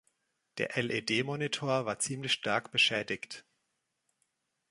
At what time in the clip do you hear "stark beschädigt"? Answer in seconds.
2.33-3.45